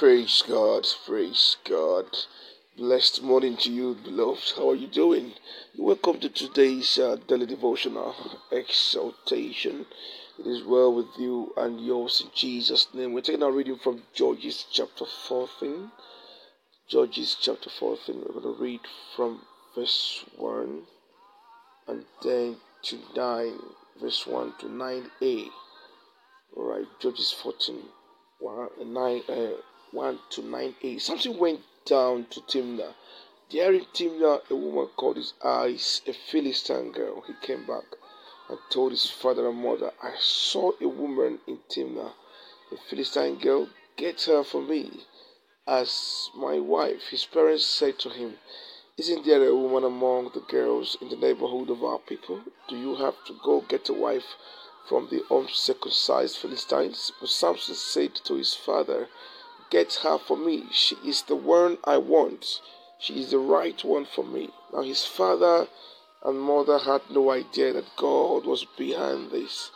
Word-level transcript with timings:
Praise 0.00 0.42
God, 0.48 0.86
praise 1.04 1.58
God. 1.68 2.06
Blessed 2.74 3.22
morning 3.22 3.58
to 3.58 3.70
you, 3.70 3.98
beloved. 4.02 4.54
How 4.56 4.70
are 4.70 4.74
you 4.74 4.86
doing? 4.86 5.34
Welcome 5.76 6.20
to 6.20 6.30
today's 6.30 6.98
uh, 6.98 7.18
daily 7.28 7.44
devotional 7.44 8.14
exaltation. 8.50 9.84
It 10.38 10.46
is 10.46 10.64
well 10.64 10.94
with 10.94 11.18
you 11.18 11.52
and 11.54 11.84
yours 11.84 12.22
in 12.24 12.30
Jesus' 12.34 12.86
name. 12.94 13.12
We're 13.12 13.20
taking 13.20 13.42
our 13.42 13.52
reading 13.52 13.76
from 13.76 14.04
Judges 14.14 14.64
chapter 14.72 15.04
14. 15.04 15.90
Judges 16.88 17.36
chapter 17.38 17.68
14. 17.68 18.22
We're 18.26 18.40
going 18.40 18.56
to 18.56 18.62
read 18.62 18.80
from 19.14 19.42
verse 19.74 20.24
1 20.38 20.82
and 21.88 22.04
then 22.22 22.56
to 22.84 22.98
9, 23.14 23.58
verse 24.00 24.26
1 24.26 24.54
to 24.60 24.66
9a. 24.66 25.48
All 26.56 26.70
right, 26.70 26.86
Judges 27.02 27.32
14, 27.42 27.82
1, 28.38 28.94
9, 28.94 29.22
uh, 29.28 29.50
1 29.92 30.20
to 30.30 30.40
9a. 30.40 31.00
Samson 31.00 31.36
went 31.36 31.60
down 31.84 32.24
to 32.26 32.40
Timnah. 32.42 32.94
There 33.50 33.72
in 33.72 33.86
Timnah, 33.86 34.48
a 34.48 34.54
woman 34.54 34.86
called 34.96 35.16
his 35.16 35.32
eyes, 35.42 36.00
a 36.06 36.12
Philistine 36.12 36.92
girl. 36.92 37.22
He 37.22 37.32
came 37.42 37.66
back 37.66 37.96
and 38.48 38.58
told 38.70 38.92
his 38.92 39.10
father 39.10 39.48
and 39.48 39.58
mother, 39.58 39.92
I 40.00 40.14
saw 40.20 40.72
a 40.80 40.86
woman 40.86 41.40
in 41.48 41.58
Timnah, 41.68 42.12
a 42.70 42.76
Philistine 42.88 43.36
girl. 43.40 43.68
Get 43.96 44.22
her 44.22 44.44
for 44.44 44.62
me 44.62 45.06
as 45.66 46.30
my 46.36 46.60
wife. 46.60 47.08
His 47.08 47.24
parents 47.24 47.66
said 47.66 47.98
to 47.98 48.10
him, 48.10 48.38
Isn't 48.96 49.24
there 49.24 49.44
a 49.44 49.56
woman 49.56 49.82
among 49.82 50.30
the 50.34 50.40
girls 50.40 50.96
in 51.00 51.08
the 51.08 51.16
neighborhood 51.16 51.68
of 51.68 51.82
our 51.82 51.98
people? 51.98 52.42
Do 52.68 52.76
you 52.76 52.94
have 52.94 53.24
to 53.24 53.36
go 53.42 53.62
get 53.62 53.88
a 53.88 53.92
wife 53.92 54.36
from 54.88 55.08
the 55.10 55.24
uncircumcised 55.28 56.36
Philistines? 56.36 57.10
But 57.18 57.28
Samson 57.28 57.74
said 57.74 58.14
to 58.14 58.34
his 58.34 58.54
father, 58.54 59.08
Get 59.70 59.94
her 60.02 60.18
for 60.18 60.36
me. 60.36 60.64
She 60.72 60.96
is 60.96 61.22
the 61.22 61.36
one 61.36 61.78
I 61.84 61.96
want. 61.96 62.60
She 62.98 63.20
is 63.20 63.30
the 63.30 63.38
right 63.38 63.82
one 63.84 64.04
for 64.04 64.24
me. 64.24 64.50
Now 64.72 64.82
his 64.82 65.06
father 65.06 65.68
and 66.24 66.40
mother 66.40 66.78
had 66.78 67.02
no 67.08 67.30
idea 67.30 67.72
that 67.72 67.96
God 67.96 68.46
was 68.46 68.64
behind 68.76 69.30
this, 69.30 69.70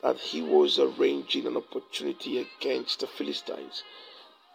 that 0.00 0.18
he 0.18 0.42
was 0.42 0.78
arranging 0.78 1.46
an 1.46 1.56
opportunity 1.56 2.38
against 2.38 3.00
the 3.00 3.06
Philistines. 3.08 3.82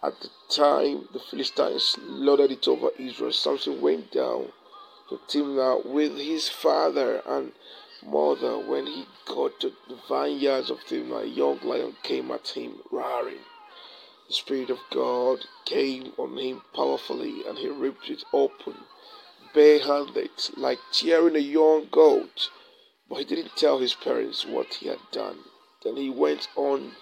At 0.02 0.21
the 0.21 0.30
time 0.49 1.09
the 1.11 1.19
Philistines 1.19 1.97
lorded 1.99 2.52
it 2.52 2.67
over 2.67 2.89
Israel, 2.97 3.33
Samson 3.33 3.81
went 3.81 4.11
down 4.11 4.53
to 5.09 5.19
Timnah 5.27 5.85
with 5.85 6.17
his 6.17 6.47
father 6.47 7.21
and 7.25 7.52
mother. 8.05 8.58
When 8.58 8.85
he 8.85 9.05
got 9.25 9.59
to 9.59 9.73
the 9.89 9.99
vineyards 10.08 10.70
of 10.70 10.80
Timnah, 10.86 11.23
a 11.23 11.27
young 11.27 11.59
lion 11.61 11.97
came 12.03 12.31
at 12.31 12.47
him, 12.49 12.80
roaring. 12.89 13.43
The 14.27 14.33
Spirit 14.33 14.70
of 14.70 14.80
God 14.92 15.45
came 15.64 16.11
on 16.17 16.38
him 16.38 16.61
powerfully, 16.73 17.45
and 17.48 17.58
he 17.58 17.70
ripped 17.70 18.10
it 18.10 18.26
open, 18.33 18.76
barehanded, 19.54 20.32
like 20.58 20.80
tearing 20.92 21.38
a 21.38 21.39
young 21.39 21.88
goat. 21.89 22.49
But 23.08 23.20
he 23.20 23.23
didn't 23.23 23.55
tell 23.55 23.80
his 23.80 23.93
parents 23.93 24.45
what 24.45 24.73
he 24.76 24.88
had 24.88 24.99
done. 25.11 25.45
Then 25.82 25.95
he 25.95 26.10
went 26.10 26.49
on 26.58 26.98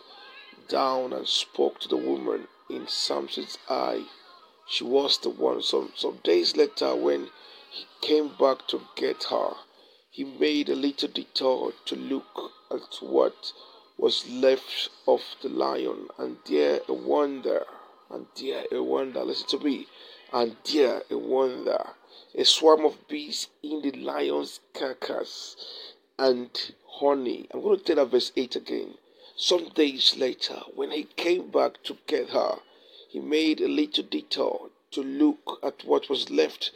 down 0.68 1.13
and 1.13 1.28
spoke 1.28 1.80
to 1.80 1.88
the 1.88 1.97
woman 1.97 2.47
in 2.69 2.88
Samson's 2.88 3.57
eye. 3.68 4.06
She 4.68 4.84
was 4.84 5.18
the 5.18 5.30
one. 5.30 5.63
Some 5.63 5.94
some 5.96 6.18
days 6.24 6.56
later, 6.56 6.96
when 6.96 7.31
he 7.72 7.86
came 8.02 8.30
back 8.38 8.68
to 8.68 8.81
get 8.96 9.25
her, 9.25 9.56
he 10.12 10.24
made 10.24 10.69
a 10.69 10.75
little 10.75 11.09
detour 11.09 11.74
to 11.86 11.96
look 11.96 12.52
at 12.72 12.97
what 13.02 13.52
was 13.97 14.28
left 14.29 14.89
of 15.07 15.22
the 15.41 15.50
lion, 15.50 16.07
and 16.17 16.38
there 16.45 16.81
a 16.88 16.94
wonder, 16.94 17.66
and 18.09 18.25
there 18.39 18.66
a 18.72 18.83
wonder, 18.83 19.23
listen 19.23 19.47
to 19.47 19.59
me, 19.59 19.88
and 20.33 20.56
there 20.72 21.01
a 21.09 21.17
wonder, 21.17 21.91
a 22.33 22.44
swarm 22.44 22.85
of 22.85 23.07
bees 23.07 23.47
in 23.63 23.81
the 23.81 23.91
lion's 23.91 24.59
carcass, 24.73 25.56
and 26.19 26.73
honey. 27.00 27.47
I'm 27.53 27.61
going 27.61 27.79
to 27.79 27.83
tell 27.83 27.95
that 27.97 28.11
verse 28.11 28.31
8 28.35 28.56
again. 28.56 28.95
Some 29.35 29.69
days 29.69 30.16
later, 30.17 30.62
when 30.75 30.91
he 30.91 31.03
came 31.03 31.50
back 31.50 31.83
to 31.83 31.97
get 32.07 32.29
her, 32.29 32.59
he 33.09 33.19
made 33.19 33.59
a 33.59 33.67
little 33.67 34.03
detour 34.03 34.69
to 34.91 35.03
look 35.03 35.59
at 35.63 35.85
what 35.85 36.09
was 36.09 36.29
left 36.29 36.72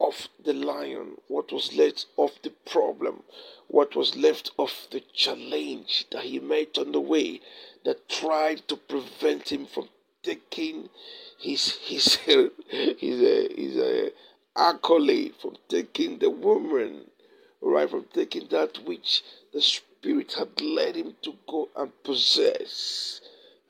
of 0.00 0.28
the 0.44 0.52
lion, 0.54 1.16
what 1.28 1.52
was 1.52 1.74
left 1.74 2.06
of 2.16 2.30
the 2.42 2.50
problem, 2.50 3.22
what 3.68 3.94
was 3.94 4.16
left 4.16 4.50
of 4.58 4.72
the 4.90 5.00
challenge 5.12 6.06
that 6.10 6.24
he 6.24 6.40
met 6.40 6.78
on 6.78 6.92
the 6.92 7.00
way 7.00 7.40
that 7.84 8.08
tried 8.08 8.66
to 8.68 8.76
prevent 8.76 9.52
him 9.52 9.66
from 9.66 9.88
taking 10.22 10.88
his 11.38 11.76
his 11.76 12.14
his 12.26 12.50
his, 12.98 13.20
his 13.56 13.76
uh, 13.76 14.10
accolade, 14.56 15.34
from 15.40 15.56
taking 15.68 16.18
the 16.18 16.30
woman, 16.30 17.04
right, 17.60 17.88
from 17.88 18.06
taking 18.12 18.46
that 18.48 18.78
which 18.84 19.22
the 19.52 19.62
spirit 19.62 20.32
had 20.32 20.60
led 20.60 20.96
him 20.96 21.14
to 21.22 21.34
go 21.46 21.68
and 21.76 21.90
possess. 22.02 23.20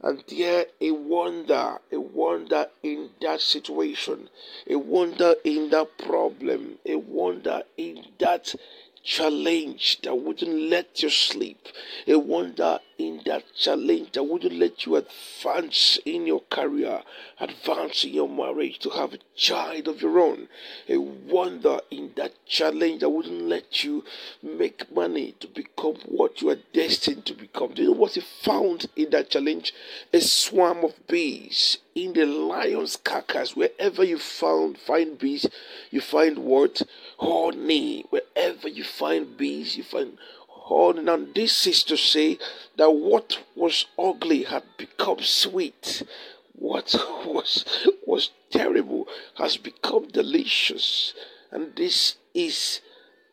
And 0.00 0.24
there 0.28 0.66
a 0.80 0.90
wonder, 0.92 1.78
a 1.92 1.99
wonder 2.20 2.66
in 2.82 3.08
that 3.22 3.40
situation, 3.40 4.28
a 4.68 4.76
wonder 4.76 5.34
in 5.42 5.70
that 5.70 5.96
problem, 5.96 6.78
a 6.84 6.96
wonder 6.96 7.62
in 7.78 8.04
that 8.18 8.54
challenge 9.02 10.00
that 10.02 10.14
wouldn't 10.14 10.68
let 10.68 11.02
you 11.02 11.08
sleep, 11.08 11.68
a 12.06 12.18
wonder 12.18 12.78
in 13.00 13.22
that 13.24 13.44
challenge 13.54 14.12
that 14.12 14.22
wouldn't 14.22 14.52
let 14.52 14.84
you 14.84 14.96
advance 14.96 15.98
in 16.04 16.26
your 16.26 16.42
career, 16.50 17.02
advance 17.40 18.04
in 18.04 18.12
your 18.12 18.28
marriage, 18.28 18.78
to 18.78 18.90
have 18.90 19.14
a 19.14 19.18
child 19.34 19.88
of 19.88 20.02
your 20.02 20.18
own, 20.20 20.48
a 20.88 20.98
wonder 20.98 21.80
in 21.90 22.12
that 22.16 22.32
challenge 22.46 23.00
that 23.00 23.08
wouldn't 23.08 23.42
let 23.42 23.82
you 23.82 24.04
make 24.42 24.92
money 24.94 25.34
to 25.40 25.46
become 25.46 25.96
what 26.04 26.42
you 26.42 26.50
are 26.50 26.58
destined 26.74 27.24
to 27.24 27.34
become. 27.34 27.72
Do 27.72 27.82
you 27.82 27.88
know 27.88 27.96
what 27.96 28.12
he 28.12 28.20
found 28.20 28.86
in 28.96 29.08
that 29.10 29.30
challenge? 29.30 29.72
A 30.12 30.20
swarm 30.20 30.84
of 30.84 30.94
bees 31.06 31.78
in 31.94 32.12
the 32.12 32.26
lion's 32.26 32.96
carcass. 32.96 33.56
Wherever 33.56 34.04
you 34.04 34.18
found 34.18 34.78
find 34.78 35.18
bees, 35.18 35.46
you 35.90 36.00
find 36.00 36.38
what? 36.38 36.82
Honey. 37.18 38.04
Wherever 38.10 38.68
you 38.68 38.84
find 38.84 39.36
bees, 39.36 39.76
you 39.76 39.82
find 39.82 40.18
honey. 40.70 41.02
Now 41.02 41.18
this 41.34 41.66
is 41.66 41.82
to 41.84 41.96
say 41.96 42.38
that 42.76 42.90
what 42.90 43.38
was 43.54 43.86
ugly 43.98 44.44
had 44.44 44.62
become 44.76 45.20
sweet. 45.20 46.02
What 46.52 46.94
was 47.26 47.64
was 48.06 48.30
terrible 48.50 49.08
has 49.36 49.56
become 49.56 50.08
delicious. 50.08 51.14
And 51.50 51.74
this 51.76 52.16
is 52.34 52.80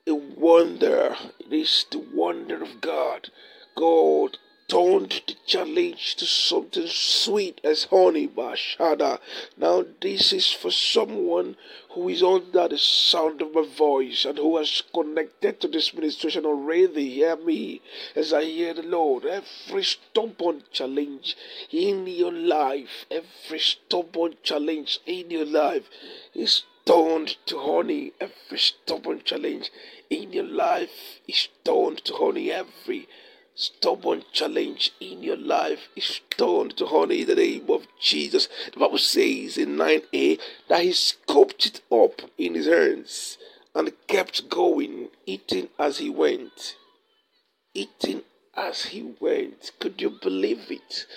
a 0.07 0.13
wonder. 0.13 1.15
It 1.39 1.53
is 1.53 1.85
the 1.91 1.99
wonder 1.99 2.63
of 2.63 2.81
God. 2.81 3.29
God 3.75 4.37
turned 4.67 5.21
the 5.27 5.35
challenge 5.45 6.15
to 6.15 6.25
something 6.25 6.87
sweet 6.87 7.61
as 7.63 7.85
honey, 7.85 8.27
Bashada. 8.27 9.19
Now, 9.55 9.85
this 10.01 10.33
is 10.33 10.51
for 10.51 10.71
someone 10.71 11.55
who 11.91 12.09
is 12.09 12.21
under 12.21 12.67
the 12.67 12.77
sound 12.77 13.41
of 13.41 13.53
my 13.53 13.65
voice 13.65 14.25
and 14.25 14.37
who 14.37 14.57
has 14.57 14.83
connected 14.93 15.61
to 15.61 15.69
this 15.69 15.93
ministration 15.93 16.45
already. 16.45 17.09
Hear 17.11 17.37
me 17.37 17.81
as 18.15 18.33
I 18.33 18.43
hear 18.43 18.73
the 18.73 18.83
Lord. 18.83 19.25
Every 19.25 19.83
stubborn 19.83 20.63
challenge 20.73 21.37
in 21.71 22.05
your 22.05 22.33
life, 22.33 23.05
every 23.09 23.59
stubborn 23.59 24.35
challenge 24.43 24.99
in 25.05 25.31
your 25.31 25.45
life 25.45 25.89
is 26.35 26.63
turned 26.85 27.37
to 27.45 27.57
honey. 27.57 28.11
Every 28.19 28.59
stubborn 28.59 29.21
challenge 29.23 29.71
in 30.09 30.33
your 30.33 30.45
life 30.45 31.19
is 31.27 31.47
turned 31.63 32.03
to 32.05 32.13
honey. 32.15 32.51
Every 32.51 33.07
stubborn 33.59 34.23
challenge 34.31 34.91
in 34.99 35.23
your 35.23 35.35
life 35.35 35.89
is 35.95 36.21
turned 36.29 36.77
to 36.77 36.85
honey 36.85 37.21
in 37.21 37.27
the 37.27 37.35
name 37.35 37.65
of 37.69 37.87
Jesus. 37.99 38.47
The 38.71 38.79
Bible 38.79 38.99
says 38.99 39.57
in 39.57 39.75
9a 39.77 40.39
that 40.69 40.83
he 40.83 40.93
scooped 40.93 41.65
it 41.65 41.81
up 41.91 42.21
in 42.37 42.53
his 42.53 42.67
hands 42.67 43.39
and 43.73 43.91
kept 44.05 44.47
going, 44.47 45.09
eating 45.25 45.69
as 45.79 45.97
he 45.97 46.09
went. 46.09 46.75
Eating 47.73 48.21
as 48.55 48.85
he 48.85 49.15
went. 49.19 49.71
Could 49.79 50.01
you 50.01 50.11
believe 50.11 50.69
it? 50.69 51.07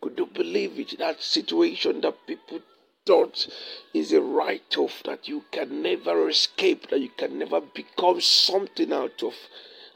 Could 0.00 0.18
you 0.18 0.26
believe 0.26 0.78
it? 0.78 0.98
That 0.98 1.22
situation 1.22 2.00
that 2.00 2.26
people 2.26 2.60
thought 3.06 3.46
is 3.92 4.12
a 4.12 4.22
write 4.22 4.78
off 4.78 5.02
that 5.04 5.28
you 5.28 5.44
can 5.50 5.82
never 5.82 6.30
escape, 6.30 6.88
that 6.88 7.00
you 7.00 7.10
can 7.10 7.38
never 7.38 7.60
become 7.60 8.22
something 8.22 8.90
out 8.90 9.22
of, 9.22 9.34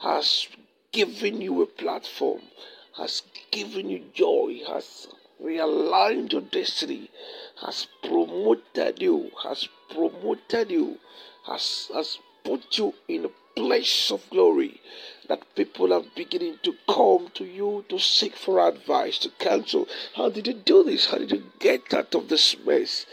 has 0.01 0.47
given 0.95 1.41
you 1.41 1.61
a 1.61 1.65
platform, 1.65 2.41
has 2.95 3.21
given 3.51 3.89
you 3.89 4.01
joy, 4.13 4.61
has 4.65 5.07
realigned 5.43 6.31
your 6.31 6.41
destiny, 6.41 7.11
has 7.59 7.87
promoted 8.01 9.01
you, 9.01 9.29
has 9.43 9.67
promoted 9.89 10.71
you, 10.71 10.97
has, 11.45 11.91
has 11.93 12.17
put 12.45 12.77
you 12.77 12.93
in 13.09 13.25
a 13.25 13.59
place 13.59 14.09
of 14.09 14.29
glory 14.29 14.79
that 15.27 15.55
people 15.55 15.91
are 15.91 16.03
beginning 16.15 16.57
to 16.63 16.73
come 16.87 17.29
to 17.33 17.43
you 17.43 17.83
to 17.89 17.99
seek 17.99 18.37
for 18.37 18.65
advice, 18.65 19.17
to 19.17 19.29
counsel. 19.31 19.89
How 20.15 20.29
did 20.29 20.47
you 20.47 20.53
do 20.53 20.85
this? 20.85 21.07
How 21.07 21.17
did 21.17 21.31
you 21.31 21.43
get 21.59 21.93
out 21.93 22.15
of 22.15 22.29
this 22.29 22.55
mess? 22.65 23.05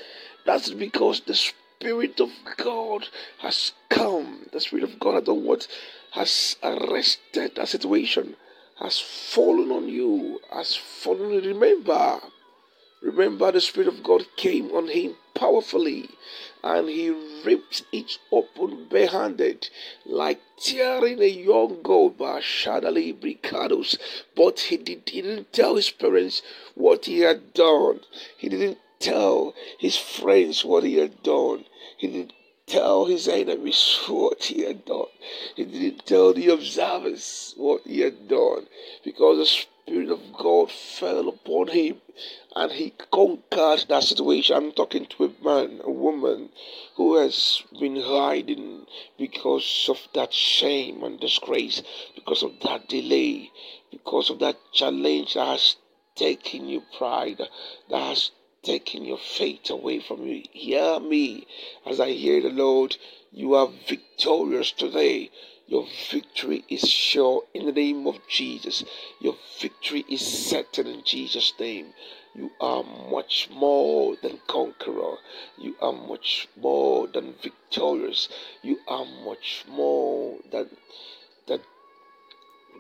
That's 0.47 0.71
because 0.71 1.23
the 1.23 1.35
Spirit 1.35 2.21
of 2.21 2.31
God 2.57 3.09
has 3.39 3.73
come. 3.89 4.47
The 4.53 4.61
Spirit 4.61 4.85
of 4.85 5.01
God, 5.01 5.17
I 5.17 5.21
don't 5.21 5.45
what 5.45 5.67
has 6.13 6.57
arrested 6.63 7.59
a 7.59 7.67
situation, 7.67 8.37
has 8.79 8.99
fallen 8.99 9.71
on 9.71 9.89
you, 9.89 10.41
has 10.53 10.77
fallen. 10.77 11.43
Remember, 11.43 12.21
remember 13.03 13.53
the 13.53 13.61
Spirit 13.61 13.89
of 13.89 14.03
God 14.03 14.27
came 14.37 14.71
on 14.73 14.89
him 14.89 15.17
powerfully 15.35 16.11
and 16.63 16.89
he 16.89 17.11
ripped 17.45 17.85
it 17.93 18.19
open 18.31 18.87
barehanded, 18.89 19.69
like 20.05 20.41
tearing 20.59 21.21
a 21.21 21.27
young 21.27 21.83
goat 21.83 22.19
by 22.19 22.41
Shadali 22.41 23.19
Bricados. 23.19 23.99
But 24.37 24.61
he, 24.61 24.77
did, 24.77 25.09
he 25.09 25.23
didn't 25.23 25.53
tell 25.53 25.77
his 25.77 25.91
parents 25.91 26.43
what 26.75 27.07
he 27.07 27.21
had 27.21 27.55
done. 27.55 28.01
He 28.37 28.49
didn't 28.49 28.79
tell 29.01 29.55
his 29.79 29.97
friends 29.97 30.65
what 30.65 30.85
he 30.85 30.99
had 30.99 31.23
done. 31.23 31.65
He 31.97 32.07
didn't 32.07 32.33
tell 32.67 33.05
his 33.05 33.29
enemies 33.29 33.99
what 34.07 34.45
he 34.45 34.63
had 34.63 34.85
done. 34.85 35.07
He 35.57 35.65
didn't 35.65 36.07
tell 36.07 36.33
the 36.33 36.49
observers 36.49 37.55
what 37.57 37.83
he 37.87 38.01
had 38.01 38.29
done 38.29 38.67
because 39.05 39.39
the 39.39 39.47
Spirit 39.47 40.11
of 40.11 40.33
God 40.33 40.71
fell 40.71 41.29
upon 41.29 41.69
him 41.69 42.01
and 42.55 42.71
he 42.73 42.91
conquered 43.11 43.87
that 43.89 44.05
situation. 44.05 44.57
I'm 44.57 44.73
talking 44.73 45.07
to 45.07 45.25
a 45.25 45.45
man, 45.45 45.81
a 45.83 45.91
woman 45.91 46.51
who 46.97 47.17
has 47.17 47.63
been 47.79 48.01
hiding 48.01 48.87
because 49.19 49.87
of 49.89 49.99
that 50.15 50.33
shame 50.33 51.03
and 51.03 51.19
disgrace, 51.19 51.83
because 52.15 52.43
of 52.43 52.53
that 52.61 52.89
delay, 52.89 53.51
because 53.91 54.31
of 54.31 54.39
that 54.39 54.57
challenge 54.73 55.35
that 55.35 55.47
has 55.47 55.77
taken 56.15 56.69
your 56.69 56.83
pride, 56.97 57.41
that 57.91 58.03
has 58.03 58.31
taken 58.63 59.05
your 59.05 59.19
faith 59.19 59.71
away 59.71 59.99
from 59.99 60.27
you. 60.27 60.45
Hear 60.53 61.01
me 61.01 61.47
as 61.85 61.99
I 61.99 62.13
hear 62.13 62.41
the 62.41 62.51
Lord. 62.51 62.97
You 63.33 63.55
are 63.55 63.69
victorious 63.89 64.73
today. 64.73 65.31
Your 65.67 65.87
victory 66.11 66.65
is 66.69 66.89
sure 66.89 67.45
in 67.55 67.67
the 67.67 67.73
name 67.73 68.07
of 68.07 68.27
Jesus. 68.29 68.85
Your 69.21 69.37
victory 69.61 70.05
is 70.09 70.21
certain 70.21 70.87
in 70.87 71.03
Jesus' 71.03 71.53
name. 71.59 71.95
You 72.35 72.51
are 72.61 72.83
much 72.83 73.49
more 73.51 74.17
than 74.23 74.41
conqueror. 74.47 75.17
You 75.59 75.77
are 75.81 75.93
much 75.93 76.49
more 76.57 77.07
than 77.07 77.35
victorious. 77.43 78.29
You 78.63 78.79
are 78.87 79.05
much 79.05 79.65
more 79.69 80.39
than 80.51 80.77
than 81.47 81.61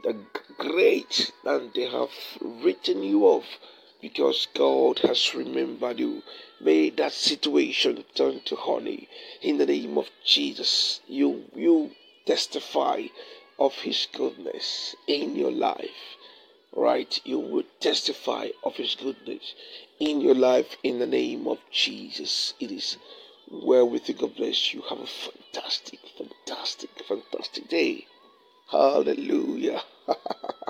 the 0.04 0.16
great 0.58 1.32
than 1.44 1.70
they 1.74 1.88
have 1.88 2.10
written 2.40 3.02
you 3.02 3.24
off 3.24 3.58
because 4.02 4.48
God 4.52 4.98
has 4.98 5.32
remembered 5.32 6.00
you. 6.00 6.22
May 6.60 6.90
that 6.90 7.12
situation 7.12 8.04
turn 8.14 8.40
to 8.46 8.56
honey 8.56 9.08
in 9.40 9.58
the 9.58 9.66
name 9.66 9.96
of 9.96 10.10
Jesus. 10.24 11.00
You 11.06 11.44
you 11.54 11.92
testify 12.26 13.06
of 13.58 13.74
his 13.76 14.08
goodness 14.12 14.96
in 15.06 15.36
your 15.36 15.52
life. 15.52 16.16
Right? 16.74 17.20
You 17.24 17.38
will 17.38 17.64
testify 17.80 18.48
of 18.64 18.76
his 18.76 18.96
goodness 18.96 19.54
in 20.00 20.20
your 20.20 20.34
life 20.34 20.76
in 20.82 20.98
the 20.98 21.06
name 21.06 21.46
of 21.46 21.58
Jesus. 21.70 22.54
It 22.58 22.72
is 22.72 22.96
well 23.50 23.88
with 23.88 24.08
you. 24.08 24.14
God 24.16 24.34
bless 24.36 24.74
you. 24.74 24.82
Have 24.88 25.00
a 25.00 25.06
fantastic, 25.06 26.00
fantastic, 26.18 26.90
fantastic 27.06 27.68
day. 27.68 28.06
Hallelujah. 28.70 29.82